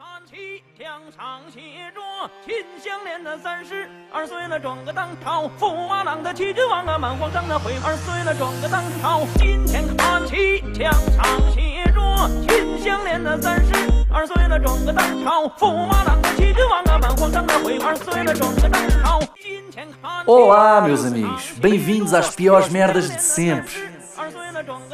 [0.00, 1.60] 看齐，墙上写
[1.92, 2.00] 着“
[2.46, 9.26] 秦香莲的三十二岁了，转个当朝；驸马郎的齐君王啊，满皇上的回二岁了，转个当朝。
[9.36, 12.00] 今天看齐，墙上写着“
[12.48, 13.74] 秦香莲的三十
[14.10, 19.20] 二岁了，转个当朝；驸马郎的齐君王啊，满皇上的回二岁了，转个当朝。
[19.38, 20.30] 今天看齐。
[20.30, 21.52] Olá, meus amigos.
[21.60, 23.94] Bem-vindos às piores merdas de sempre.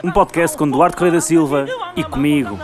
[0.02, 2.58] Um podcast com Duarte Correia da Silva e comigo.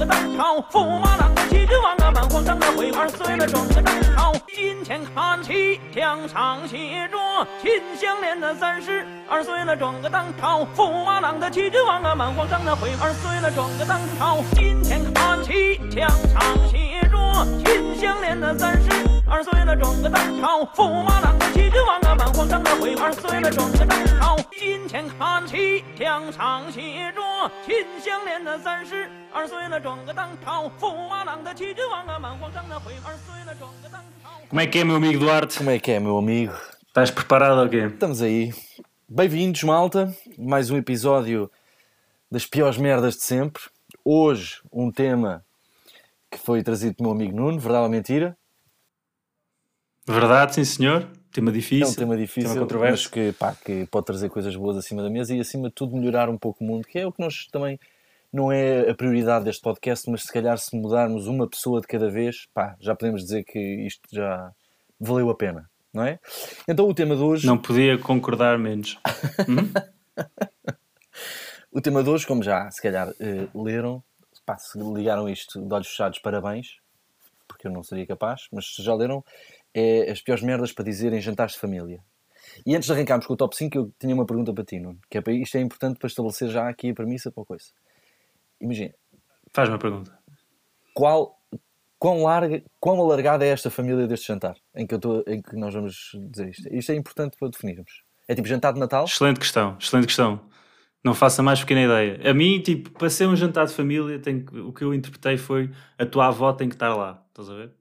[0.00, 4.32] 个当朝；驸马郎的齐君王啊，满皇上的回二岁了，转个当朝。
[4.48, 7.18] 今天看齐，墙上写着
[7.60, 14.38] “秦香莲的三十二岁了，转个当朝；驸马郎的齐君王啊，满皇上的回二岁了，转个当朝。
[14.54, 17.18] 今天看齐，墙上写着
[17.62, 18.88] “秦香莲的三十
[19.28, 21.29] 二岁了，转个当朝；驸马郎
[21.59, 24.37] 的齐君王啊，满皇上的回二岁了，转个当朝。
[24.57, 27.21] 今天看齐，墙上写着“
[27.65, 34.29] 秦香莲的三十二岁了，转个当朝；驸马郎的齐君王啊，满皇上的回二岁了，转个当朝。
[34.49, 35.57] Como é que é, meu amigo Duarte?
[35.57, 36.53] Como é que é, meu amigo?
[36.87, 37.87] Estás preparado ou quê?
[37.87, 38.53] Estamos aí.
[39.07, 40.15] Bem-vindos, malta.
[40.37, 41.51] Mais um episódio
[42.31, 43.63] das piores merdas de sempre.
[44.03, 45.43] Hoje, um tema
[46.31, 48.37] que foi trazido pelo meu amigo Nuno, verdade ou mentira?
[50.07, 51.07] Verdade, sim senhor.
[51.32, 51.88] Tema É difícil.
[51.88, 55.34] um tema difícil, Tema mas que, pá, que pode trazer coisas boas acima da mesa
[55.34, 57.78] e, acima de tudo, melhorar um pouco o mundo, que é o que nós também
[58.32, 62.10] não é a prioridade deste podcast, mas se calhar se mudarmos uma pessoa de cada
[62.10, 64.52] vez, pá, já podemos dizer que isto já
[64.98, 66.18] valeu a pena, não é?
[66.68, 68.98] Então o tema de hoje, Não podia concordar menos.
[71.72, 74.02] o tema de hoje, como já se calhar eh, leram,
[74.44, 76.78] pá, se ligaram isto de olhos fechados, parabéns,
[77.48, 79.24] porque eu não seria capaz, mas se já leram,
[79.74, 82.00] é as piores merdas para dizer em jantares de família.
[82.66, 84.98] E antes de arrancarmos com o top 5, eu tinha uma pergunta para ti, Nuno,
[85.10, 87.66] que é para, isto é importante para estabelecer já aqui a premissa para a coisa.
[88.60, 88.92] Imagina,
[89.52, 90.16] Faz uma pergunta.
[90.94, 91.38] qual,
[91.98, 95.56] quão, larga, quão alargada é esta família deste jantar em que, eu estou, em que
[95.56, 96.68] nós vamos dizer isto?
[96.74, 98.02] Isto é importante para definirmos.
[98.28, 99.04] É tipo jantar de Natal?
[99.04, 100.48] Excelente questão, excelente questão.
[101.02, 102.30] Não faça mais pequena ideia.
[102.30, 105.70] A mim, tipo, para ser um jantar de família, que- o que eu interpretei foi
[105.98, 107.24] a tua avó tem que estar lá.
[107.28, 107.72] Estás a ver?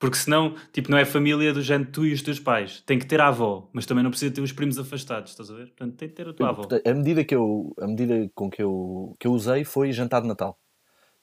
[0.00, 2.82] Porque senão, tipo, não é família do género tu e os teus pais.
[2.86, 5.30] Tem que ter a avó, mas também não precisa ter os primos afastados.
[5.32, 5.66] Estás a ver?
[5.66, 6.62] Portanto, tem que ter a tua avó.
[6.86, 10.26] A medida, que eu, a medida com que eu, que eu usei foi jantar de
[10.28, 10.58] Natal.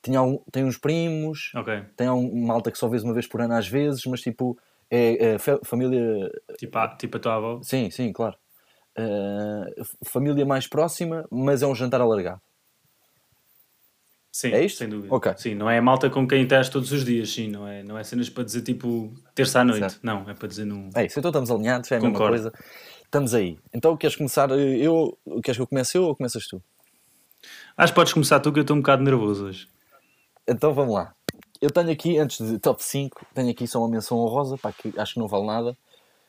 [0.03, 1.83] Tinha algum- tem uns primos, Ok.
[1.97, 4.55] tem um malta que só vês uma vez por ano às vezes, mas tipo,
[4.91, 6.31] é, é fa- família.
[6.59, 7.59] Tipo, a, tipo a tua avó.
[7.63, 8.37] Sim, sim, claro.
[8.99, 12.41] Uh, família mais próxima, mas é um jantar alargado.
[14.37, 14.77] Sim, É isto?
[14.77, 15.15] sem dúvida.
[15.15, 15.33] Ok.
[15.35, 17.97] Sim, não é a malta com quem estás todos os dias, sim, não é, não
[17.97, 19.79] é cenas para dizer tipo terça à noite.
[19.79, 19.99] Certo.
[20.03, 20.91] Não, é para dizer num.
[20.93, 22.51] É isso, então estamos alinhados, é a mesma Concordo.
[22.51, 22.53] coisa.
[23.03, 23.57] Estamos aí.
[23.73, 24.51] Então queres começar?
[24.51, 26.61] Eu, queres que eu comece eu ou começas tu?
[27.75, 29.67] Acho que podes começar tu que eu estou um bocado nervoso hoje.
[30.47, 31.15] Então vamos lá.
[31.59, 34.93] Eu tenho aqui, antes de top 5, tenho aqui só uma menção honrosa, pá, que
[34.99, 35.75] acho que não vale nada,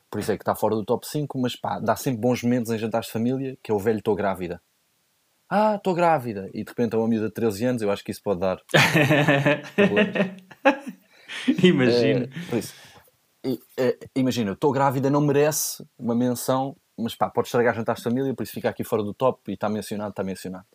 [0.09, 2.71] por isso é que está fora do top 5, mas pá, dá sempre bons momentos
[2.71, 4.59] em jantares de família, que é o velho estou grávida.
[5.49, 6.49] Ah, estou grávida.
[6.53, 8.61] E de repente é uma miúda de 13 anos, eu acho que isso pode dar
[9.75, 10.35] problemas.
[11.63, 12.27] Imagino.
[13.43, 18.09] Eh, eh, imagina, estou grávida, não merece uma menção, mas pá, pode estragar jantares de
[18.09, 20.65] família, por isso fica aqui fora do top e está mencionado, está mencionado.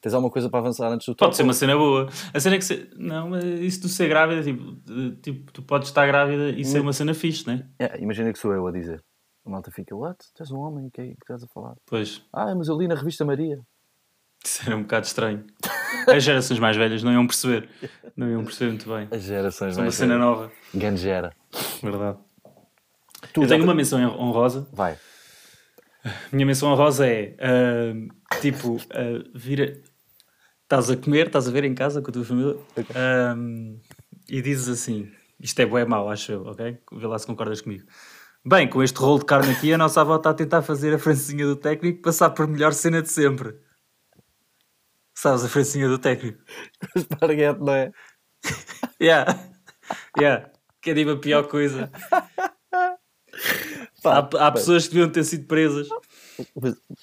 [0.00, 1.28] Tens alguma coisa para avançar antes do top?
[1.28, 2.08] Pode ser uma cena boa.
[2.32, 2.64] A cena é que.
[2.64, 2.90] Se...
[2.96, 4.76] Não, mas isso de ser grávida, tipo,
[5.20, 7.68] tipo, tu podes estar grávida e ser uma cena fixe, né?
[7.78, 9.02] É, imagina que sou eu a dizer.
[9.44, 10.18] A malta fica, what?
[10.34, 11.76] Tu és um homem, o que é que estás a falar?
[11.86, 13.60] Pois, Ah, mas eu li na revista Maria.
[14.46, 15.44] Isso era um bocado estranho.
[16.08, 17.68] As gerações mais velhas não iam perceber.
[18.16, 19.08] Não iam perceber muito bem.
[19.10, 20.50] As gerações Isso é uma mais cena nova.
[20.74, 21.32] Gangera.
[21.82, 22.18] Verdade.
[23.32, 24.66] Tu Eu já tenho te- uma menção honrosa.
[24.72, 24.96] Vai.
[26.32, 28.08] Minha menção honrosa é ahm,
[28.40, 29.80] tipo, ah, vira.
[30.62, 32.56] Estás a comer, estás a ver em casa com a tua família
[32.94, 33.76] ahm,
[34.28, 36.78] e dizes assim: Isto é bué mau, acho eu, ok?
[36.92, 37.84] Vê lá se concordas comigo.
[38.44, 40.98] Bem, com este rolo de carne aqui, a nossa avó está a tentar fazer a
[40.98, 43.54] francinha do técnico passar por melhor cena de sempre.
[45.16, 46.38] Sabes a francinha do técnico?
[46.94, 47.90] Esparguete, não é?
[49.00, 49.50] Yeah,
[50.18, 50.50] yeah.
[50.80, 51.90] Que é tipo a pior coisa.
[54.02, 55.88] Pá, Há, há pessoas que deviam ter sido presas.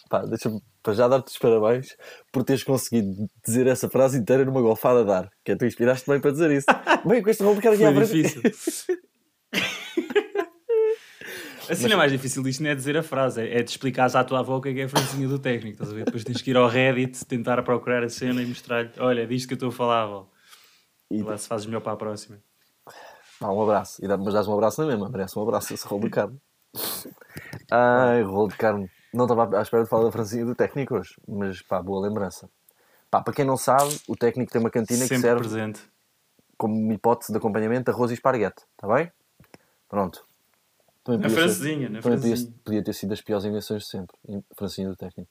[0.10, 1.95] pá, deixa-me para já dar-te os parabéns
[2.31, 5.30] por teres conseguido dizer essa frase inteira numa golfada a dar.
[5.45, 6.65] Que é, tu inspiraste bem para dizer isso.
[7.06, 8.42] Bem, com este rolo de cara aqui Foi à frente.
[8.42, 8.98] difícil.
[11.69, 14.24] A cena mais difícil disto não é dizer a frase, é, é de explicares à
[14.24, 15.74] tua avó o que é que é a francinha do técnico.
[15.75, 16.06] Estás a ver?
[16.06, 19.48] Depois tens que ir ao Reddit, tentar procurar a cena e mostrar-lhe: olha, é disto
[19.48, 20.27] que eu estou a falar, avó.
[21.10, 22.38] E- Lá se fazes melhor para a próxima.
[23.39, 24.04] Pá, um abraço.
[24.04, 25.10] E dá, mas dás um abraço na mesma.
[25.10, 26.38] Merece um abraço esse rolo de carne.
[27.71, 28.89] Ai, rolo de carne.
[29.13, 32.50] Não estava à espera de falar da francinha do técnico hoje, mas pá, boa lembrança.
[33.12, 35.81] Pá, para quem não sabe, o técnico tem uma cantina que Sempre serve presente.
[36.57, 39.12] como hipótese de acompanhamento arroz e esparguete, está bem?
[39.88, 40.25] Pronto.
[41.03, 42.59] Também ser- francesinha, na também podia, francesinha.
[42.63, 44.15] podia ter sido das piores invenções de sempre.
[44.27, 45.29] em- Francinha do técnico.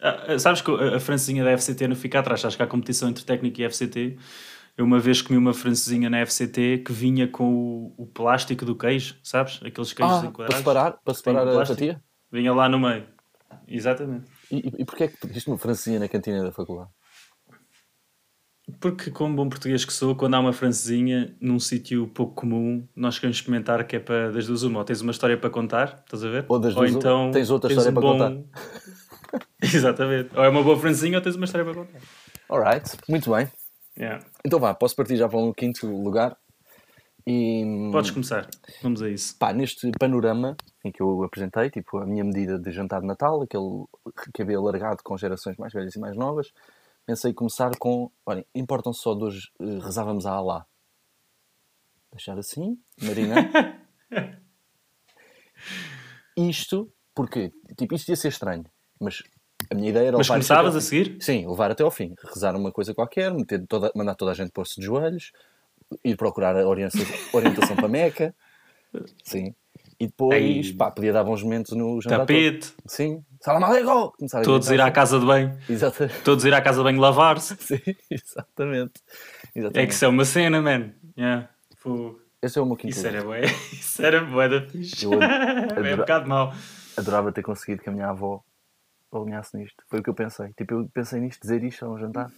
[0.00, 2.44] Ah, ah, sabes que a a francesinha da FCT não fica atrás.
[2.44, 4.18] Acho que há competição entre técnico e FCT.
[4.76, 8.76] Eu uma vez comi uma francesinha na FCT que vinha com o, o plástico do
[8.76, 9.60] queijo, sabes?
[9.64, 10.58] Aqueles queijos Ah, para enquadrados.
[10.58, 12.02] separar, para separar a fatia?
[12.32, 13.06] Vinha lá no meio.
[13.68, 14.28] Exatamente.
[14.50, 16.90] E, e, e porquê é que pediste uma francinha na cantina da faculdade?
[18.80, 23.18] Porque, como bom português que sou, quando há uma francesinha num sítio pouco comum, nós
[23.18, 24.78] queremos experimentar que é para das duas uma.
[24.80, 26.44] Ou tens uma história para contar, estás a ver?
[26.48, 28.44] Ou das duas uma, então tens outra tens história um para bom-
[29.62, 30.30] Exatamente.
[30.36, 31.98] Ou é uma boa francesinha ou tens uma história para contar.
[32.48, 33.48] Alright, muito bem.
[33.98, 34.24] Yeah.
[34.44, 36.36] Então vá, posso partir já para um quinto lugar.
[37.26, 38.46] E Podes começar.
[38.82, 39.34] Vamos a isso.
[39.38, 43.40] pá, neste panorama em que eu apresentei, tipo, a minha medida de jantar de Natal,
[43.42, 43.84] aquele
[44.34, 46.52] cabelo alargado com gerações mais velhas e mais novas,
[47.06, 50.66] pensei começar com, olhem, importam só dois, eh, rezávamos a Alá.
[52.10, 53.80] Deixar assim, marinar.
[56.36, 58.64] isto, porque, tipo, isto ia ser estranho,
[59.00, 59.22] mas
[59.70, 61.16] a minha ideia era Mas começavas a seguir?
[61.20, 62.14] Sim, levar até ao fim.
[62.22, 65.32] Rezar uma coisa qualquer, meter toda, mandar toda a gente pôr-se de joelhos,
[66.04, 68.34] ir procurar a orientação, orientação para Meca.
[69.24, 69.54] Sim.
[69.98, 70.72] E depois, Ei.
[70.74, 72.18] pá, podia dar bons momentos no jantar.
[72.18, 72.26] todo.
[72.26, 73.24] Tapete, Sim.
[73.44, 74.10] Salam aleikum!
[74.42, 76.22] Todos ir à casa de banho, Exatamente.
[76.22, 77.54] todos ir à casa de banho lavar-se.
[77.60, 77.76] Sim,
[78.10, 79.02] exatamente.
[79.54, 79.86] É exatamente.
[79.88, 80.94] que isso é uma cena, man.
[81.14, 81.50] Yeah.
[81.76, 82.18] Fogo.
[82.40, 83.42] Esse é o meu quinto Isso era bué.
[83.70, 85.04] Isso era bué da fixe.
[85.04, 86.54] Eu É adora- um bocado mau.
[86.96, 88.42] Adorava ter conseguido que a minha avó
[89.12, 89.84] alinhasse nisto.
[89.90, 90.50] Foi o que eu pensei.
[90.56, 92.30] Tipo, eu pensei nisto, dizer isto a um jantar.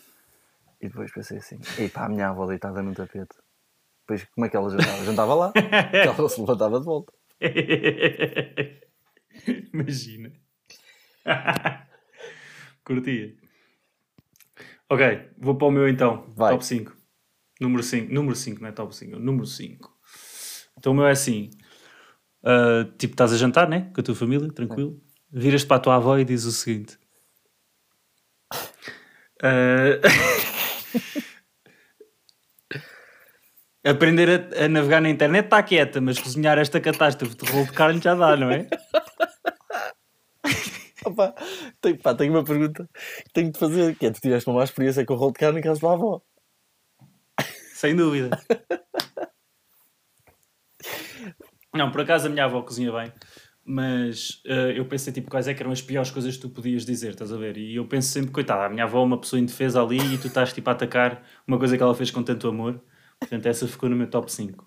[0.80, 3.36] E depois pensei assim, ei pá, a minha avó deitada no tapete.
[4.00, 5.04] Depois, como é que ela jantava?
[5.04, 5.52] Jantava lá,
[5.92, 7.12] ela se levantava de volta.
[9.72, 10.32] Imagina.
[12.84, 13.34] Curtia.
[14.88, 16.32] Ok, vou para o meu então.
[16.36, 16.52] Vai.
[16.52, 16.96] Top 5.
[17.60, 18.12] Número 5.
[18.12, 19.12] Número 5, não é top 5.
[19.12, 19.92] é o Número 5.
[20.78, 21.50] Então o meu é assim.
[22.44, 23.90] ah, tipo, estás a jantar, né?
[23.94, 25.00] Com a tua família, tranquilo.
[25.32, 26.98] Viras para a tua avó e dizes o seguinte.
[29.42, 30.00] Ah,
[33.84, 37.72] Aprender a, a navegar na internet está quieta, mas cozinhar esta catástrofe de rolo de
[37.72, 38.66] carne já dá, não é?
[41.16, 41.34] Opa,
[41.80, 42.86] tenho, pá, tenho uma pergunta
[43.24, 45.38] que tenho de fazer, que é, tu tiveste uma má experiência com o rolo de
[45.38, 46.20] carne em casa da avó.
[47.74, 48.38] Sem dúvida.
[51.74, 53.12] Não, por acaso a minha avó cozinha bem,
[53.64, 56.84] mas eh, eu pensei tipo quais é que eram as piores coisas que tu podias
[56.86, 57.56] dizer, estás a ver?
[57.56, 60.28] E eu penso sempre, coitada, a minha avó é uma pessoa indefesa ali e tu
[60.28, 62.82] estás tipo a atacar uma coisa que ela fez com tanto amor.
[63.18, 64.64] Portanto, essa ficou no meu top 5.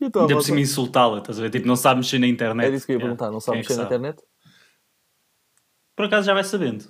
[0.00, 1.50] E a tua Ainda por cima insultá-la, estás a ver?
[1.50, 2.66] Tipo, não sabe mexer na internet.
[2.66, 3.16] Era isso que eu ia Yeah.
[3.16, 3.94] perguntar, não sabe Quem é mexer na sabe?
[3.94, 4.22] internet?
[5.96, 6.84] Por acaso já vai sabendo.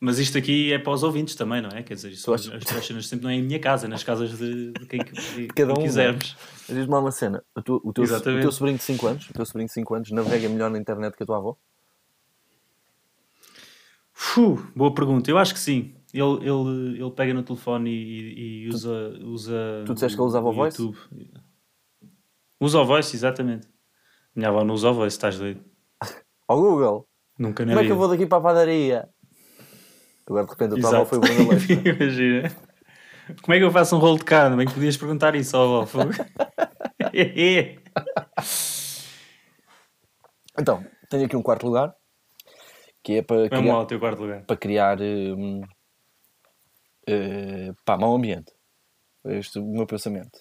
[0.00, 1.82] Mas isto aqui é para os ouvintes também, não é?
[1.82, 4.38] Quer dizer, isto, as tuas cenas sempre não é em minha casa, é nas casas
[4.38, 6.36] de, de quem, de Cada quem um, quisermos.
[6.68, 9.28] Mas Diz-me lá uma cena, o teu, o, teu, o teu sobrinho de 5 anos,
[9.28, 11.56] o teu sobrinho de 5 anos navega melhor na internet que a tua avó?
[14.12, 15.30] Fu, boa pergunta.
[15.30, 15.94] Eu acho que sim.
[16.12, 18.90] Ele, ele, ele pega no telefone e, e- e usa,
[19.22, 19.82] usa.
[19.84, 20.80] tu disseste que ele usava o Voice?
[20.80, 20.98] YouTube.
[22.60, 23.68] Usa o voice, exatamente.
[24.34, 25.60] Minha avó não usa o voice, estás doido?
[26.48, 27.07] Ao Google,
[27.38, 29.08] Nunca na como é que eu vou daqui para a padaria?
[30.26, 31.68] Agora de repente tua avó foi o Bruno Leix.
[31.70, 32.52] Imagina.
[33.42, 34.56] Como é que eu faço um rolo de carne?
[34.56, 36.10] Bem que podias perguntar isso ao fogo.
[40.60, 41.94] Então, tenho aqui um quarto lugar,
[43.00, 44.44] que é para Vamos lá criar, ao teu quarto lugar.
[44.44, 45.62] para criar hum,
[47.06, 48.52] eh, pá, mau ambiente.
[49.22, 50.38] Foi este o meu pensamento.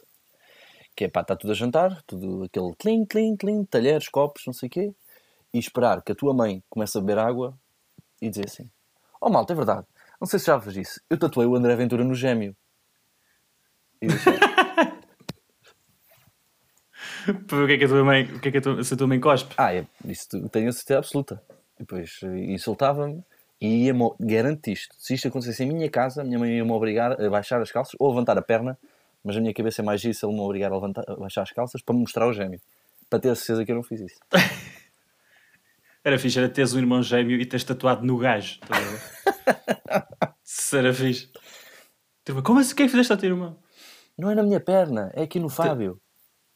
[0.96, 4.54] Que é pá, está tudo a jantar, tudo aquele clim, clim, clim, talheres, copos, não
[4.54, 4.96] sei o quê,
[5.58, 7.58] e esperar que a tua mãe comece a beber água
[8.22, 8.70] e dizer assim:
[9.20, 9.86] Oh malta, é verdade,
[10.22, 12.56] não sei se já vos disse, eu tatuei o André Ventura no gêmeo.
[14.02, 14.08] E
[17.28, 18.98] o que é que a tua mãe, o que é que a tua, se a
[18.98, 19.54] tua mãe cospe.
[19.58, 21.42] Ah, é, isso tenho a certeza absoluta.
[21.76, 23.24] E depois eh, insultava-me
[23.60, 27.30] e ia-me, garanto isto, se isto acontecesse em minha casa, minha mãe ia-me obrigar a
[27.30, 28.78] baixar as calças ou a levantar a perna,
[29.24, 31.52] mas a minha cabeça é mais isso, ele me obrigar a, levantar, a baixar as
[31.52, 32.62] calças para me mostrar o gêmeo.
[33.10, 34.20] Para ter a certeza que eu não fiz isso.
[36.08, 38.62] Era fixe, era teres um irmão gêmeo e teres tatuado no gajo.
[40.42, 41.30] Isso era fixe.
[42.26, 42.72] Tipo, Como assim?
[42.72, 43.60] É que fizeste ao teu irmão?
[44.18, 46.00] Não é na minha perna, é aqui no Fábio.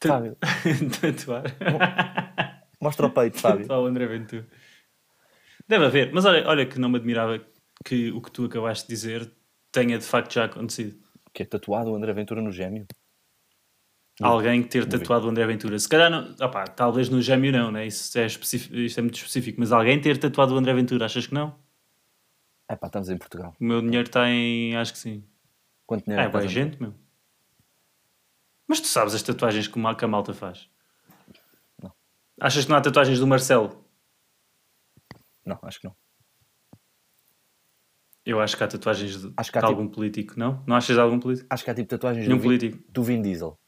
[0.02, 0.38] Fábio,
[1.02, 1.44] Tatuar.
[2.80, 3.60] mostra o peito, Fábio.
[3.66, 4.48] Tatuar o André Ventura.
[5.68, 6.10] Deve haver.
[6.14, 7.38] Mas olha, olha que não me admirava
[7.84, 9.30] que o que tu acabaste de dizer
[9.70, 10.98] tenha de facto já acontecido.
[11.34, 12.86] Que é tatuado o André Ventura no gêmeo.
[14.24, 15.78] Alguém ter tatuado o André Ventura.
[15.78, 17.86] Se calhar, não, opá, talvez no gêmeo não, né?
[17.86, 19.58] Isso é, isto é muito específico.
[19.60, 21.54] Mas alguém ter tatuado o André Ventura, achas que não?
[22.68, 23.54] É pá, estamos em Portugal.
[23.60, 24.76] O meu dinheiro está em.
[24.76, 25.24] Acho que sim.
[25.86, 26.94] Quanto dinheiro É, é a gente, meu.
[28.66, 30.68] Mas tu sabes as tatuagens que a malta faz?
[31.82, 31.92] Não.
[32.40, 33.84] Achas que não há tatuagens do Marcelo?
[35.44, 35.94] Não, acho que não.
[38.24, 40.62] Eu acho que há tatuagens de, há de tipo- algum político, não?
[40.66, 41.46] Não achas de algum político?
[41.50, 42.84] Acho que há tipo tatuagens Nenhum do Vin, político.
[42.88, 43.58] do Vin Diesel.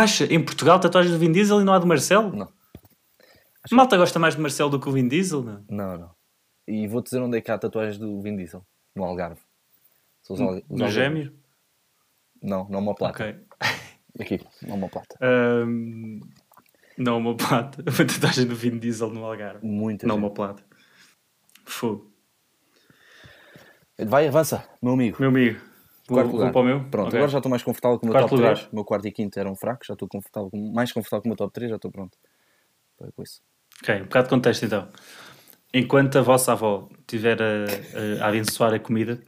[0.00, 0.24] Acha?
[0.32, 2.34] Em Portugal tatuagens do Vin Diesel e não há do Marcelo?
[2.34, 2.48] Não.
[3.70, 5.64] A malta gosta mais do Marcelo do que o Vin Diesel, não?
[5.68, 6.10] Não, não.
[6.66, 8.64] E vou-te dizer onde é que há tatuagens do Vin Diesel.
[8.94, 9.40] No Algarve.
[10.22, 11.32] São os al- os No gêmeo?
[12.42, 13.22] Não, não uma plata.
[13.24, 13.40] Ok.
[14.20, 15.16] Aqui, não uma plata.
[15.20, 16.20] Ahm,
[16.98, 17.82] não uma plata.
[17.86, 19.66] Uma tatuagem do Vin Diesel no Algarve.
[19.66, 20.24] Muita Não gente.
[20.24, 20.62] uma plata.
[21.64, 22.12] Fogo.
[23.98, 25.16] Vai, avança, meu amigo.
[25.20, 25.60] Meu amigo.
[26.14, 26.52] Quarto vou lugar.
[26.52, 26.80] para o meu?
[26.90, 27.18] Pronto, Ok.
[27.18, 28.54] agora já estou mais confortável com o meu Quarto top lugar.
[28.56, 28.68] 3.
[28.72, 31.30] O meu quarto e quinto eram fracos, já estou confortável, com- mais confortável com o
[31.30, 32.16] meu top 3, já estou pronto.
[32.98, 33.40] Para com isso.
[33.82, 34.88] Ok, um bocado de contexto então.
[35.74, 39.18] Enquanto a vossa avó estiver a, a, a abençoar a comida,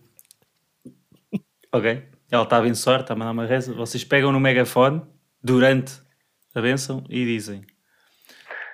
[1.73, 2.03] ok?
[2.31, 3.73] Ela está a abençoar, está a mandar uma reza.
[3.75, 5.03] Vocês pegam no megafone
[5.43, 6.01] durante
[6.55, 7.65] a bênção e dizem: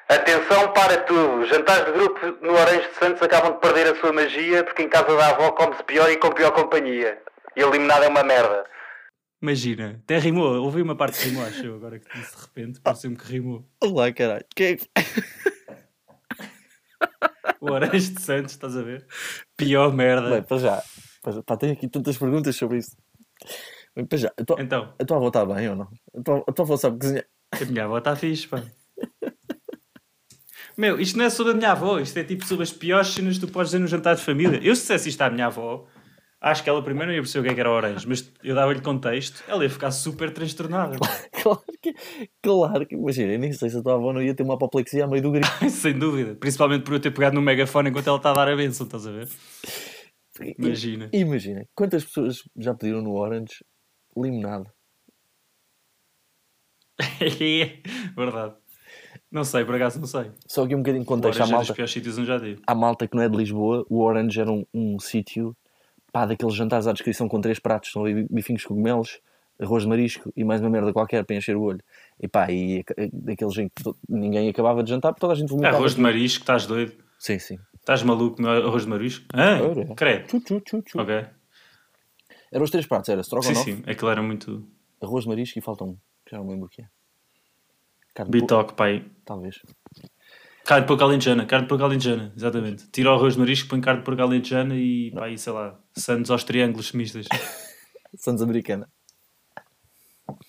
[0.09, 1.47] Atenção para tudo.
[1.47, 4.89] Jantares de grupo no Orange de Santos acabam de perder a sua magia porque em
[4.89, 7.21] casa da avó come-se pior e com pior companhia.
[7.57, 8.65] E a limonada é uma merda.
[9.43, 12.81] Imagina, até rimou, ouvi uma parte que rimou, acho eu, agora que disse de repente,
[12.81, 13.67] pareceu-me que rimou.
[13.83, 14.45] Olá, caralho.
[14.55, 14.89] Que é que-
[17.61, 19.07] O Orange de Santos, estás a ver?
[19.57, 20.31] Pior merda.
[20.31, 20.83] Bem, para já.
[21.23, 21.43] Para já.
[21.43, 22.97] Pá, tenho aqui tantas perguntas sobre isso.
[23.97, 24.33] Bem, para já.
[24.39, 25.91] A tua, Então, a tua avó está bem ou não?
[26.19, 27.25] A tua, a tua avó sabe cozinhar?
[27.53, 28.63] a minha avó está fixe, pá.
[30.77, 33.39] Meu, isto não é sobre a minha avó, isto é tipo sobre as piores cenas
[33.39, 34.59] que tu podes dizer no jantar de família.
[34.63, 35.87] Eu se dissesse isto à minha avó,
[36.41, 38.33] acho que ela primeiro não ia perceber o que é que era o orange, mas
[38.43, 40.97] eu dava-lhe contexto, ela ia ficar super transtornada.
[41.41, 41.95] Claro que,
[42.43, 45.09] claro que, imagina, nem sei se a tua avó não ia ter uma apoplexia a
[45.09, 45.49] meio do grito.
[45.71, 46.35] Sem dúvida.
[46.35, 49.07] Principalmente por eu ter pegado no megafone enquanto ela está a dar a benção, estás
[49.07, 49.29] a ver?
[50.59, 51.09] Imagina.
[51.15, 53.65] Imagina, quantas pessoas já pediram no Orange
[54.15, 54.71] limonada?
[58.17, 58.55] Verdade.
[59.31, 60.31] Não sei, por acaso não sei.
[60.47, 61.75] Só aqui um bocadinho de O contexto à Orange é dos malta.
[61.75, 62.61] piores sítios onde já tive.
[62.67, 65.57] À malta que não é de Lisboa, o Orange era um, um sítio,
[66.13, 69.21] pá, daqueles jantares à descrição com três pratos, ali bifinhos cogumelos,
[69.61, 71.81] arroz de marisco e mais uma merda qualquer para encher o olho.
[72.21, 75.77] E pá, e daqueles em que ninguém acabava de jantar porque toda a gente vomitava.
[75.77, 76.93] Arroz de marisco, estás doido?
[77.19, 77.59] Sim, sim.
[77.79, 79.27] Estás maluco no arroz de marisco?
[79.33, 79.95] Ah, Era.
[79.95, 80.27] credo.
[80.27, 81.01] Tchu, tchu, tchu, tchu.
[81.01, 81.25] Ok.
[82.53, 83.83] Eram os três pratos, era Sim, strogonoff, sim.
[83.87, 84.67] Aquilo era muito...
[85.01, 85.97] arroz de marisco e falta um.
[86.31, 86.87] Já não lembro o que é.
[88.15, 89.05] Carne Bitoque, pai.
[89.25, 89.61] talvez.
[90.65, 92.87] Carne de porco alentejana, carne de porco alentejana, exatamente.
[92.91, 95.79] Tira o arroz de marisco, põe carne de porco alentejana e, pá, e sei lá,
[95.97, 97.27] sandes aos triângulos mistas.
[98.15, 98.89] Santos Americana.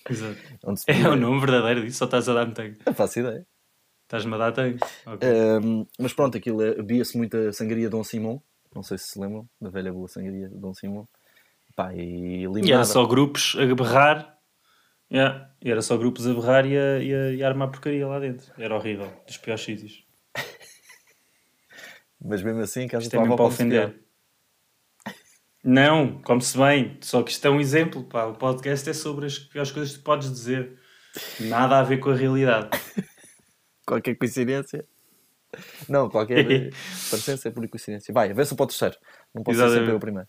[0.08, 0.36] Exato.
[0.86, 2.76] É o nome verdadeiro disso, só estás a dar-me tango.
[2.86, 3.46] Não faço ideia.
[4.04, 4.78] Estás-me a dar tango.
[5.06, 5.28] Ok.
[5.28, 8.42] Ahm, mas pronto, aquilo é- bebia-se muita sangria Dom Simão.
[8.74, 11.08] Não sei se se lembram da velha boa sangria Dom Simão.
[11.74, 12.66] Pá, e limonada.
[12.68, 14.38] E era só grupos a berrar.
[15.12, 15.50] Yeah.
[15.60, 18.18] E era só grupos a berrar e a, e a, e a armar porcaria lá
[18.18, 18.50] dentro.
[18.58, 19.12] Era horrível.
[19.26, 20.04] Dos piores sítios.
[22.24, 23.90] Mas mesmo assim, em casa Isto da é mesmo para ofender.
[23.90, 24.02] pior.
[25.62, 26.98] Não, come-se bem.
[27.00, 28.02] Só que isto é um exemplo.
[28.04, 28.24] Pá.
[28.24, 30.78] O podcast é sobre as piores coisas que tu podes dizer.
[31.40, 32.70] Nada a ver com a realidade.
[33.86, 34.86] Qualquer coincidência.
[35.86, 36.70] Não, qualquer
[37.10, 38.14] parecência é por coincidência.
[38.14, 38.96] Vai, avança para o terceiro.
[39.34, 40.28] Não pode ser sempre o primeiro.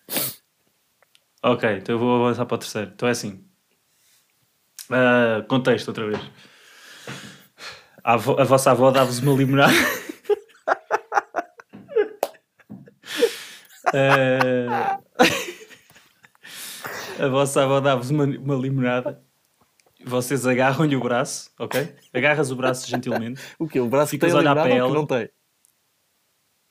[1.41, 2.91] Ok, então eu vou avançar para o terceiro.
[2.93, 3.45] Então é assim.
[4.89, 6.19] Ah, contexto outra vez.
[8.03, 9.73] A, a vossa avó dava-vos uma limonada.
[13.95, 14.99] Ah,
[17.19, 19.23] a vossa avó dava-vos uma, uma limonada.
[20.03, 21.95] Vocês agarram-lhe o braço, ok?
[22.13, 23.39] Agarras o braço gentilmente.
[23.59, 23.79] O quê?
[23.79, 24.93] O braço Ficas tem a olhar para ela.
[24.93, 25.29] não tem?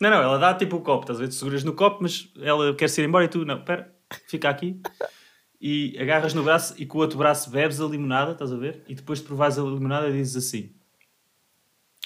[0.00, 1.28] Não, não, ela dá tipo o copo, estás a ver?
[1.28, 3.94] Tu seguras no copo, mas ela quer ir embora e tu, não, espera,
[4.28, 4.80] fica aqui.
[5.64, 8.82] E agarras no braço e com o outro braço bebes a limonada, estás a ver?
[8.88, 10.74] E depois de provares a limonada dizes assim: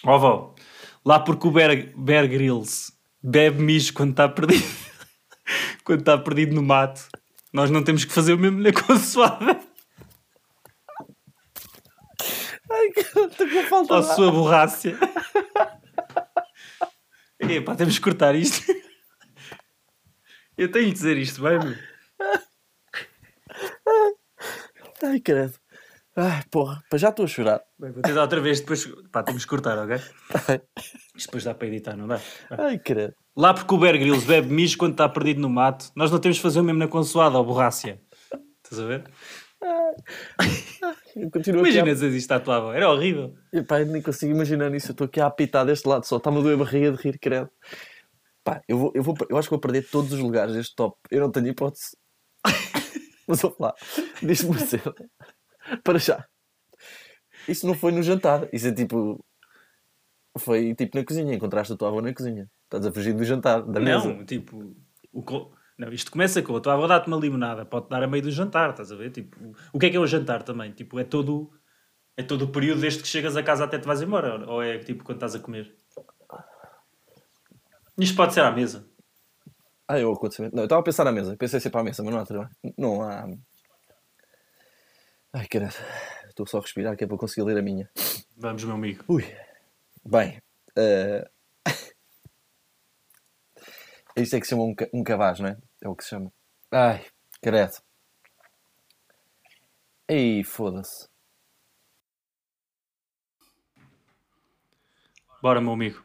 [0.05, 0.55] Ó avó,
[1.03, 4.63] lá porque o Bear, Bear Grylls bebe mijo quando está perdido,
[5.85, 7.09] quando está perdido no mato,
[7.51, 9.59] nós não temos que fazer o mesmo na consoada.
[12.71, 14.03] Ai, que estou com falta Ó ar.
[14.03, 14.99] sua borrácia.
[17.41, 18.71] Epá, temos que cortar isto.
[20.59, 21.75] Eu tenho de dizer isto bem, meu.
[25.07, 25.55] Ai, credo.
[26.17, 26.83] Ai, porra.
[26.91, 27.63] Pá, já estou a chorar.
[27.79, 29.97] Bem, vou tentar outra vez, depois pá, temos que cortar, ok?
[31.15, 32.21] Isto depois dá para editar, não dá?
[32.51, 33.15] Ai, credo.
[33.37, 36.39] Lá porque o Bear Grylls bebe mijo quando está perdido no mato, nós não temos
[36.39, 38.01] que fazer o mesmo na consoada, ou borrácia.
[38.65, 39.05] Estás a ver?
[41.47, 41.95] Imagina a...
[41.95, 42.73] dizer isto avó.
[42.73, 43.35] Era horrível.
[43.53, 44.89] Epá, eu nem consigo imaginar isso.
[44.89, 46.17] Eu estou aqui a apitar deste lado só.
[46.17, 47.51] Está-me a doer a barriga de rir, credo.
[48.43, 50.97] Pá, eu, vou, eu, vou, eu acho que vou perder todos os lugares deste top.
[51.11, 51.97] Eu não tenho hipótese.
[53.27, 53.75] Mas vou lá.
[54.23, 54.95] Diz-me uma cena.
[55.83, 56.25] Para já.
[57.49, 58.49] Isso não foi no jantar.
[58.53, 59.25] Isso é tipo.
[60.39, 61.35] Foi tipo na cozinha.
[61.35, 62.49] Encontraste a tua avó na cozinha.
[62.65, 64.13] Estás a fugir do jantar, da mesa.
[64.13, 64.75] Não, tipo,
[65.13, 68.07] o co- não, isto começa com a tua avó dá-te uma limonada, pode dar a
[68.07, 69.11] meio do jantar, estás a ver?
[69.11, 69.37] Tipo,
[69.73, 70.73] o que é que é o jantar também?
[70.73, 71.51] Tipo, é todo,
[72.17, 74.79] é todo o período desde que chegas a casa até te vais embora, ou é
[74.79, 75.75] tipo quando estás a comer?
[77.99, 78.89] Isto pode ser à mesa.
[79.89, 80.55] Ah, eu acontecimento.
[80.55, 81.37] Não, eu estava a pensar na mesa.
[81.37, 82.51] Pensei sempre à mesa, mas não há trabalho.
[82.77, 83.27] Não há.
[85.33, 85.73] Ai, caralho.
[86.29, 87.89] Estou só a respirar que é para conseguir ler a minha.
[88.37, 89.05] Vamos, meu amigo.
[89.09, 89.25] Ui.
[90.05, 90.43] Bem.
[90.77, 91.29] eh,
[94.17, 95.57] Isto é que se chama um, um cabaz, não é?
[95.83, 96.33] É o que se chama.
[96.73, 97.05] Ai,
[97.43, 97.77] credo.
[100.09, 101.09] Ei, foda-se.
[105.43, 106.03] Bora, meu amigo.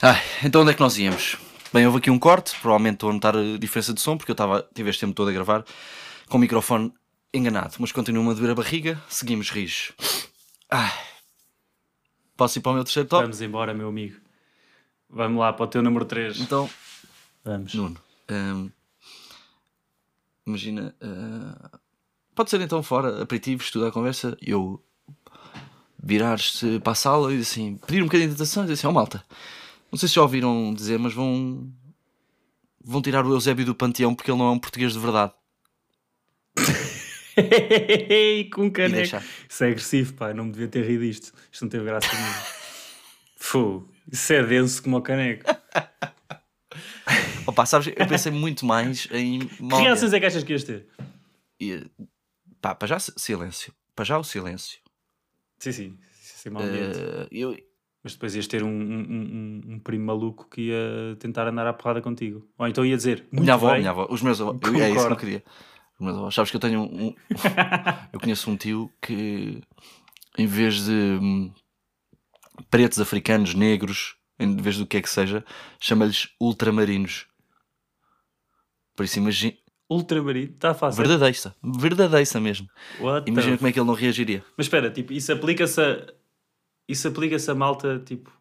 [0.00, 1.36] Ai, então onde é que nós íamos?
[1.72, 4.34] Bem, houve aqui um corte, provavelmente estou a notar a diferença de som, porque eu
[4.34, 5.64] estava, tive este tempo todo a gravar
[6.28, 6.92] com o microfone
[7.32, 9.92] enganado, mas continua-me a doer a barriga, seguimos rijos.
[10.70, 10.92] Ai.
[12.36, 13.22] Posso ir para o meu terceiro top?
[13.22, 14.16] Vamos embora, meu amigo.
[15.10, 16.40] Vamos lá para o teu número 3.
[16.40, 16.70] Então,
[17.44, 17.74] Vamos.
[17.74, 17.96] Nuno,
[18.30, 18.70] hum,
[20.46, 21.78] imagina, ah,
[22.34, 24.82] pode ser então fora, aperitivos, tudo a conversa, eu
[26.02, 28.92] virar-te para a sala e assim, pedir um bocadinho de atenção e dizer assim, ó
[28.92, 29.22] malta,
[29.90, 31.72] não sei se já ouviram dizer, mas vão,
[32.82, 35.32] vão tirar o Eusébio do panteão porque ele não é um português de verdade.
[38.52, 39.22] com caneco.
[39.48, 40.34] Isso é agressivo, pá.
[40.34, 41.32] Não me devia ter rido isto.
[41.50, 42.42] Isto não teve graça nenhuma.
[43.36, 45.44] Fu, isso é denso como o caneco.
[47.46, 49.46] Opa, sabes, eu pensei muito mais em...
[49.46, 50.86] Que mal- reações é que achas que ias ter?
[51.60, 51.86] E,
[52.60, 54.78] pá, para já silêncio, para já o silêncio.
[55.58, 55.98] Sim, sim.
[56.50, 56.98] Mau ambiente.
[56.98, 57.56] Eh, eu,
[58.02, 61.72] Mas depois ias ter um, um, um- um primo maluco que ia tentar andar à
[61.72, 62.46] porrada contigo.
[62.56, 63.26] Ou então ia dizer.
[63.32, 63.80] Muito minha avó, bem.
[63.80, 65.44] minha avó, os meus avós, eu- é isso que eu queria.
[65.98, 67.14] Os meus avós, sabes que eu tenho um,
[68.12, 69.60] eu conheço um tio que
[70.38, 71.52] em vez de hum,
[72.70, 75.44] pretos africanos, negros, em vez do que é que seja,
[75.80, 77.26] chama-lhes ultramarinos.
[78.94, 79.54] Por isso imagina,
[79.90, 80.52] Ultramarino.
[80.52, 81.02] Está fácil.
[81.02, 82.68] verdadeira, verdadeira mesmo.
[83.00, 84.44] What Imagina como é que ele não reagiria.
[84.56, 86.06] Mas espera, tipo, isso aplica-se a...
[86.88, 88.32] Isso aplica-se a malta, tipo,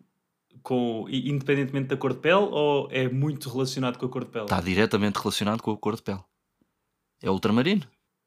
[0.64, 1.06] com...
[1.10, 4.46] independentemente da cor de pele ou é muito relacionado com a cor de pele?
[4.46, 6.24] Está diretamente relacionado com a cor de pele.
[7.22, 7.84] É ultramarino?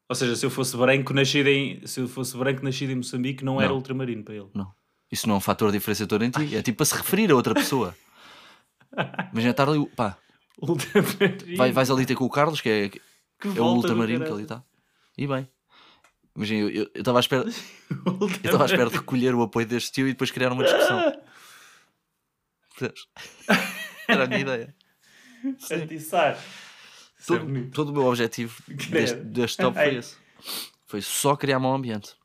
[0.09, 1.85] Ou seja, se eu fosse branco nascido em...
[1.87, 3.77] Se eu fosse branco nascido em Moçambique, não, era Não.
[3.77, 4.49] ultramarino para ele.
[4.53, 4.71] Não.
[5.11, 6.55] Isso não é um fator diferenciador em ti.
[6.55, 7.95] É tipo para se referir a outra pessoa.
[9.31, 10.17] Imagina estar ali, pá,
[10.61, 11.57] Ultramarino.
[11.57, 12.99] vai, vais ali ter com o Carlos, que é, Que
[13.57, 14.63] É o ultramarino que ali está.
[15.17, 15.47] E bem.
[16.35, 17.43] Imagina, eu- estava à espera.
[17.91, 21.21] Eu estava à espera de recolher o apoio deste tio e depois criar uma discussão.
[24.07, 24.75] Era a minha ideia.
[25.69, 26.37] Atiçar.
[27.19, 30.15] Isso é Todo, todo o meu objetivo deste, deste top foi esse.
[30.87, 32.15] Foi só criar mau ambiente.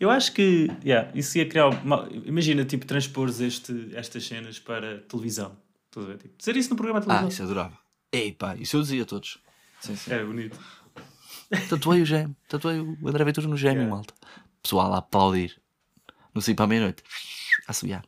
[0.00, 1.68] Eu acho que yeah, isso ia criar.
[1.68, 5.56] uma- Imagina, tipo, transpores este, estas cenas para televisão.
[5.86, 6.18] Estás a ver?
[6.18, 7.28] Tipo, dizer isso no programa de Ah, televisão.
[7.28, 7.78] isso eu adorava.
[8.10, 9.38] Ei pá, isso eu dizia a todos.
[9.80, 10.12] Sim, sim.
[10.12, 10.58] Era bonito.
[11.68, 12.36] Tatuei o gêmeo.
[12.48, 13.94] Tatuei o André Ventura no gêmeo, Yeah.
[13.94, 14.14] malta.
[14.62, 15.60] Pessoal a aplaudir.
[16.34, 17.02] No 5 para a meia-noite.
[17.68, 18.04] A subiar.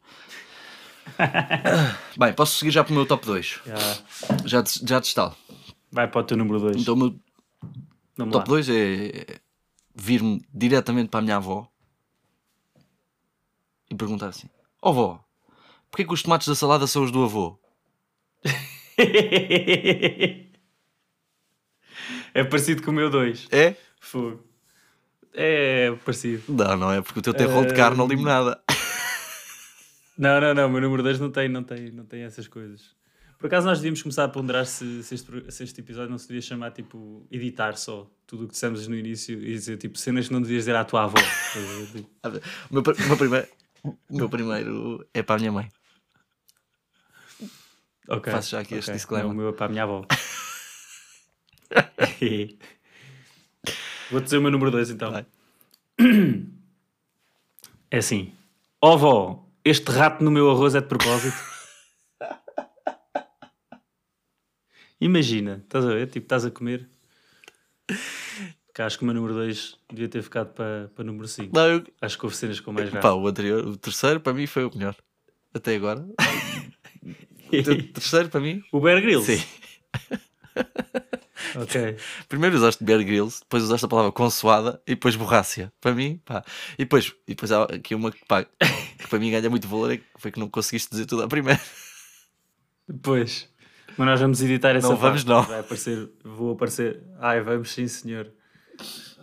[2.18, 3.60] Bem, posso seguir já para o meu top 2.
[3.66, 4.02] Yeah.
[4.46, 5.36] Já, te- já te instalo.
[5.92, 6.76] Vai para o teu número 2.
[6.78, 7.14] Então o meu
[8.16, 8.54] Vamos top lá.
[8.56, 9.40] 2 é
[9.94, 11.68] vir-me diretamente para a minha avó
[13.90, 14.48] e perguntar assim:
[14.80, 15.24] Ó avó,
[15.90, 17.58] porquê que os tomates da salada são os do avô?
[22.34, 23.48] é parecido com o meu 2.
[23.52, 23.76] É?
[24.00, 24.44] Fogo.
[25.32, 26.42] É parecido.
[26.52, 28.60] Não, não é porque o teu tem rolo de carne ou limonada.
[30.16, 30.66] Não, não, não.
[30.66, 32.94] O meu número 2 não tem, não, tem, não tem essas coisas.
[33.38, 36.28] Por acaso nós devíamos começar a ponderar se, se, este, se este episódio não se
[36.28, 40.28] devia chamar tipo editar só tudo o que dissemos no início e dizer tipo cenas
[40.28, 41.16] que não devias dizer à tua avó.
[41.92, 42.08] Tipo,
[42.70, 43.48] O meu, meu primeiro,
[44.08, 45.68] meu primeiro é para a minha mãe.
[48.08, 48.32] Ok.
[48.32, 48.94] Faço já aqui este ok.
[48.94, 49.28] disclaimer.
[49.28, 50.06] Não, o meu é para a minha avó.
[54.10, 55.10] Vou dizer o meu número 2 então.
[55.10, 55.26] Vai.
[57.90, 58.32] É assim.
[58.80, 61.36] Ó avó, este rato no meu arroz é de propósito?
[65.00, 66.06] Imagina, estás a ver?
[66.08, 66.88] Tipo, estás a comer.
[68.74, 71.54] Que acho que o meu número 2 devia ter ficado para, para número 5.
[71.54, 73.14] Não, eu, Acho que houve cenas com mais graça.
[73.14, 74.96] o anterior, o terceiro para mim foi o melhor.
[75.52, 76.04] Até agora.
[77.46, 78.64] O terceiro para mim?
[78.72, 79.36] o Bear Grylls.
[79.36, 79.46] Sim.
[81.62, 81.96] Ok.
[82.28, 85.72] Primeiro usaste Bear Grylls, depois usaste a palavra consoada e depois borrácia.
[85.80, 86.44] Para mim, pá.
[86.74, 89.92] E depois, e depois há aqui uma que, pá, que para mim ganha muito valor,
[89.92, 91.60] é que foi que não conseguiste dizer tudo à primeira.
[92.88, 93.48] Depois.
[93.96, 95.28] Mas nós vamos editar essa Não vamos, parte.
[95.28, 95.42] não.
[95.42, 97.02] Vai aparecer, vou aparecer.
[97.20, 98.30] Ai, vamos sim, senhor.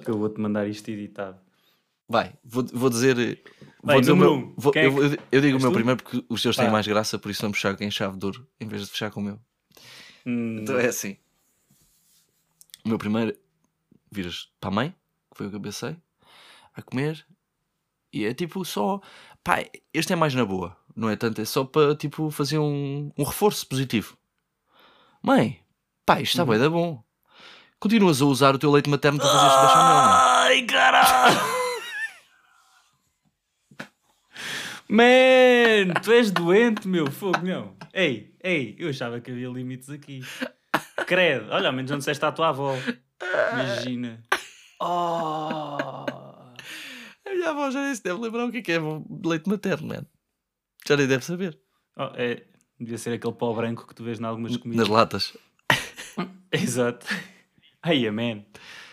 [0.04, 1.38] Que eu vou-te mandar isto editado.
[2.08, 3.16] Vai, vou, vou dizer.
[3.84, 4.54] Vai, vou dizer o número meu, um.
[4.58, 5.76] vou- Quem é eu, eu- eu digo o És meu tu?
[5.76, 8.48] primeiro porque os teus têm mais graça, por isso vamos fechar em chave de ouro
[8.60, 9.40] em vez de fechar com o meu.
[10.26, 11.18] Hum, Então é assim.
[12.84, 13.36] O meu primeiro
[14.12, 14.96] viras para a mãe,
[15.32, 15.96] que foi o que eu pensei,
[16.76, 17.26] a comer,
[18.12, 19.00] e é tipo só.
[19.44, 19.64] Pá,
[19.94, 23.24] este é mais na boa, não é tanto, é só para tipo fazer um, um
[23.24, 24.18] reforço positivo.
[25.22, 25.60] Mãe,
[26.06, 27.04] pá, isto está bem da bom.
[27.80, 30.18] Continuas a usar o teu leite materno para fazer este bechamel, não é?
[30.48, 31.40] Ai, caralho!
[34.88, 37.76] Man, tu és doente, meu fogo, não.
[37.94, 40.22] Ei, ei, eu achava que havia limites aqui.
[41.06, 42.76] Credo, olha, ao menos não disseste à tua avó.
[43.54, 44.22] Imagina.
[44.80, 45.78] Oh.
[47.26, 48.80] A minha avó já nem se deve lembrar o que é que é
[49.24, 50.06] leite materno, man.
[50.88, 51.58] Já nem deve saber.
[51.98, 52.44] Oh, é,
[52.80, 54.88] devia ser aquele pó branco que tu vês em algumas comidas.
[54.88, 55.38] Nas latas.
[56.52, 57.06] Exato.
[57.84, 58.44] Ai, man.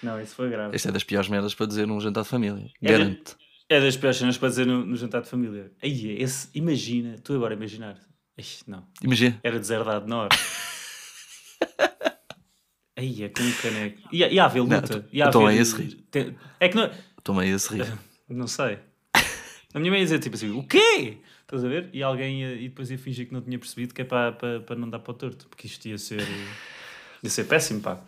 [0.03, 0.75] Não, isso foi grave.
[0.77, 2.71] Esta é das piores merdas para dizer num jantar de família.
[2.83, 3.37] É de- Garanto.
[3.71, 5.71] É das piores cenas para dizer no, no jantar de família.
[5.83, 7.99] Aí, esse, imagina, tu agora imaginar.
[8.39, 9.39] Ixi, não, Imagina.
[9.43, 10.29] era deserdado na hora.
[12.99, 14.09] Aí, é com um caneco.
[14.13, 14.83] E, e a haver luta.
[14.83, 16.05] tu- e a é esse rir.
[16.59, 16.91] É que não.
[17.17, 17.87] Estou a se rir.
[18.29, 18.79] Não sei.
[19.73, 21.19] A minha mãe ia dizer tipo assim: o quê?
[21.43, 21.89] Estás a ver?
[21.93, 24.61] E alguém ia, e depois ia fingir que não tinha percebido que é para, para,
[24.61, 26.21] para não dar para o torto, porque isto ia ser,
[27.23, 28.01] ia ser péssimo, pá.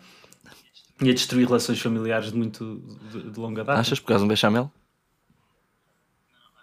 [1.01, 3.79] Ia destruir relações familiares de muito de, de longa data.
[3.79, 4.71] Achas por causa um bechamel?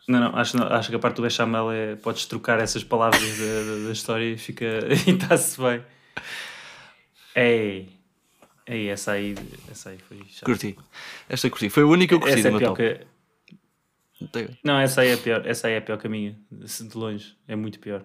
[0.06, 1.96] Não, não, acho, não, acho que a parte do bechamel é.
[1.96, 4.64] Podes trocar essas palavras da, da- da história e fica.
[5.08, 5.82] e está-se bem.
[7.34, 7.97] Ei.
[8.68, 9.34] Ei, essa aí,
[9.70, 10.44] essa aí foi chata.
[10.44, 10.76] Curti.
[11.28, 11.70] Esta curti.
[11.70, 13.06] Foi a única que eu curti Essa do é pior que.
[14.62, 15.46] Não, essa aí é pior.
[15.46, 16.38] Essa aí é pior que a minha.
[16.50, 17.36] De longe.
[17.46, 18.04] É muito pior.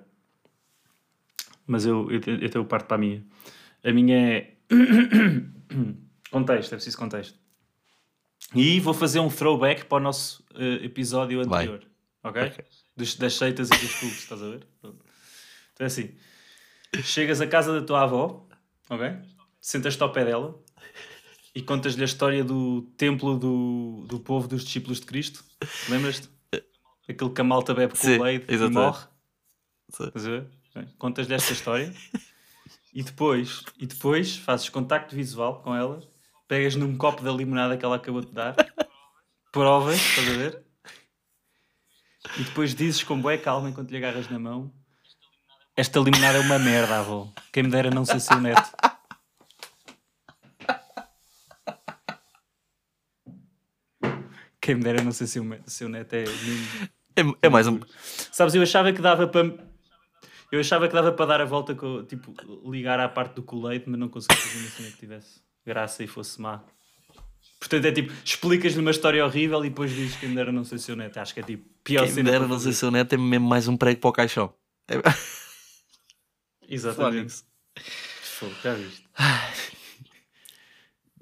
[1.68, 3.24] Mas eu, eu, eu tenho parte para a minha.
[3.84, 4.54] A minha é.
[6.32, 7.38] contexto, é preciso contexto.
[8.56, 11.64] E vou fazer um throwback para o nosso eh, episódio Vai.
[11.66, 11.86] anterior.
[12.24, 12.54] Ok?
[12.96, 14.68] Dos- das seitas e dos cultos, estás a ver?
[14.82, 14.96] Então
[15.80, 16.16] é assim:
[17.04, 18.48] chegas à casa da tua avó,
[18.90, 19.12] ok?
[19.64, 20.62] Sentas-te ao pé dela
[21.56, 25.42] e contas-lhe a história do templo do, do povo dos discípulos de Cristo.
[25.88, 26.30] Lembras-te?
[27.08, 29.08] Aquele que a malta bebe com leite e morre.
[30.98, 31.94] Contas-lhe esta história
[32.94, 36.02] e depois, e depois fazes contacto visual com ela,
[36.46, 38.56] pegas num copo da limonada que ela acabou de dar,
[39.50, 40.64] provas, estás a ver?
[42.38, 44.74] E depois dizes com boa calma enquanto lhe agarras na mão:
[45.74, 47.32] Esta limonada é uma merda, avó.
[47.54, 48.83] Quem me dera não ser seu neto.
[54.74, 56.24] Quem me dera não ser seu, me- seu neto é.
[57.16, 57.80] É, é mais um.
[58.32, 59.54] Sabes, eu achava que dava para.
[60.52, 62.34] Eu achava que dava para dar a volta com, tipo,
[62.70, 66.08] ligar à parte do colete, mas não consegui fazer uma cena que tivesse graça e
[66.08, 66.64] fosse má.
[67.60, 70.92] Portanto, é tipo, explicas-lhe uma história horrível e depois dizes que ainda não sei se
[70.92, 71.18] o neto.
[71.18, 73.18] Acho que é tipo, pior Quem me cena para não sei se o neto é
[73.18, 74.54] mesmo mais um prego para o caixão.
[74.88, 74.96] É...
[76.68, 77.44] Exatamente.
[78.64, 79.04] Já viste.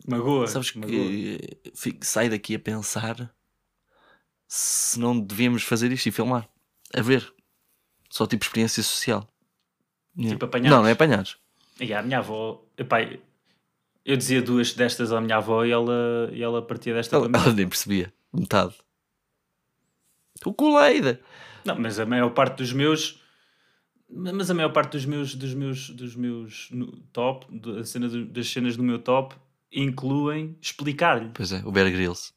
[0.07, 0.47] Magoa.
[0.47, 0.89] Sabes magoa.
[0.89, 3.33] que fico, sai daqui a pensar
[4.53, 6.45] se não devíamos fazer isto e filmar.
[6.93, 7.33] A ver.
[8.09, 9.25] Só tipo experiência social.
[10.13, 10.71] Tipo apanhados.
[10.71, 11.37] Não, não é apanhados.
[11.79, 12.97] E a minha avó, epá,
[14.03, 17.53] eu dizia duas destas à minha avó e ela, e ela partia desta Ela, ela
[17.53, 18.13] nem percebia.
[18.33, 18.75] Metade.
[20.43, 21.21] O Coleida.
[21.63, 23.23] Não, mas a maior parte dos meus.
[24.09, 26.69] Mas a maior parte dos meus, dos meus, dos meus
[27.13, 29.33] top, da cena das cenas do meu top,
[29.71, 31.31] incluem explicar-lhe.
[31.33, 32.33] Pois é, o Bear Grylls.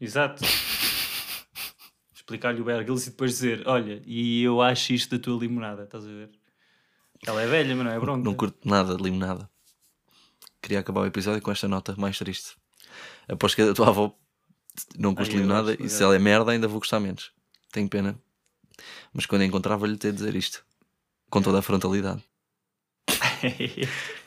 [0.00, 0.42] Exato.
[2.14, 5.84] Explicar-lhe o Bear Grylls e depois dizer: Olha, e eu acho isto da tua limonada,
[5.84, 6.30] estás a ver?
[7.26, 8.24] Ela é velha, mas não é bronca.
[8.24, 9.48] Não curto nada de limonada.
[10.60, 12.56] Queria acabar o episódio com esta nota mais triste.
[13.28, 14.14] Após que a tua avó
[14.98, 17.32] não eu limonada e se ela é merda ainda vou gostar menos.
[17.72, 18.18] Tenho pena.
[19.12, 20.64] Mas quando encontrar vou-lhe ter de dizer isto.
[21.30, 22.22] Com toda a frontalidade.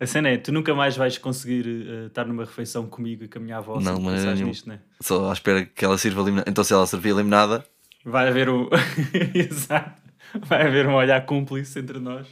[0.00, 3.38] a cena é: tu nunca mais vais conseguir eh, estar numa refeição comigo e com
[3.38, 4.80] a minha avó Não, maneira pensares nisto, né?
[5.00, 6.50] Só à espera que ela sirva limonada.
[6.50, 7.64] Então se ela servir limonada,
[8.04, 8.68] Vai haver um.
[9.34, 10.00] Exato.
[10.40, 12.26] Vai haver um olhar cúmplice entre nós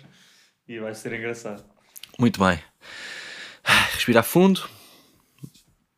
[0.69, 1.65] e vai ser engraçado.
[2.19, 2.59] muito bem.
[3.93, 4.69] Respirar fundo.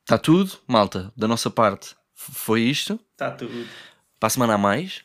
[0.01, 0.59] Está tudo.
[0.67, 2.99] Malta, da nossa parte foi isto.
[3.13, 3.69] Está tudo.
[4.19, 5.05] Para a semana a mais,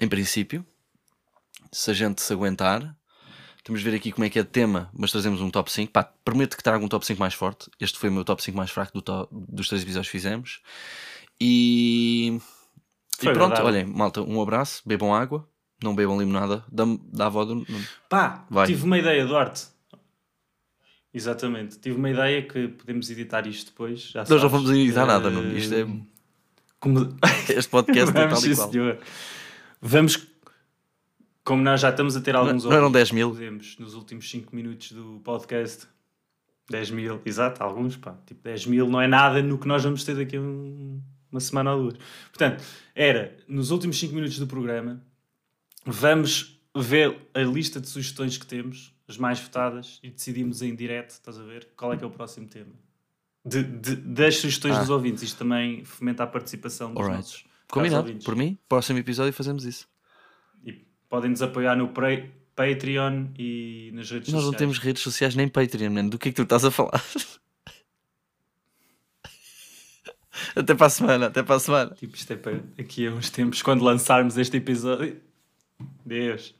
[0.00, 0.64] em princípio.
[1.70, 2.96] Se a gente se aguentar.
[3.68, 5.92] Temos de ver aqui como é que é de tema, mas trazemos um top 5.
[5.92, 7.70] Pá, prometo que trago um top 5 mais forte.
[7.78, 10.62] Este foi o meu top 5 mais fraco do to- dos três episódios que fizemos.
[11.38, 12.38] E.
[13.18, 13.66] Foi e pronto, agradável.
[13.66, 15.46] olhem, malta, um abraço, bebam água,
[15.84, 17.56] não bebam limonada, da, da avó do.
[17.56, 17.66] não-
[18.08, 18.66] Pá, Vai.
[18.68, 19.66] tive uma ideia, Duarte.
[21.12, 24.00] Exatamente, tive uma ideia que podemos editar isto depois.
[24.00, 24.52] Já Nós não sabes.
[24.52, 25.56] vamos editar nada, Nuno.
[25.58, 25.86] Isto é.
[26.80, 27.16] como-
[27.48, 28.70] Este podcast é tal e qual.
[28.72, 28.98] senhor.
[29.82, 30.26] Vamos,
[31.48, 33.30] como nós já estamos a ter alguns não eram ouvintes, 10 mil?
[33.30, 35.86] podemos, nos últimos 5 minutos do podcast,
[36.70, 40.04] 10 mil, exato, alguns, pá, tipo 10 mil não é nada no que nós vamos
[40.04, 41.00] ter daqui a um-
[41.32, 41.94] uma semana ou duas.
[42.30, 42.62] Portanto,
[42.94, 45.02] era, nos últimos 5 minutos do programa,
[45.86, 51.10] vamos ver a lista de sugestões que temos, as mais votadas, e decidimos em direto,
[51.10, 52.72] estás a ver, qual é que é o próximo tema.
[53.44, 54.80] De, de- das sugestões Ah.
[54.80, 55.22] dos ouvintes.
[55.22, 57.16] Isto também fomenta a participação dos Alright.
[57.16, 58.24] nossos Combinado, ouvintes.
[58.26, 59.88] por mim, próximo episódio fazemos isso.
[61.08, 64.58] Podem nos apoiar no Pre- Patreon e nas redes Nós não sociais.
[64.58, 66.10] temos redes sociais nem Patreon, mano.
[66.10, 67.02] Do que é que tu estás a falar?
[70.54, 71.94] até para a semana, até para a semana.
[71.94, 75.20] Tipo, isto é para daqui a uns tempos, quando lançarmos este episódio.
[76.04, 76.54] Deus.